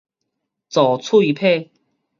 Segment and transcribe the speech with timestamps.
[0.71, 1.69] 摷喙䫌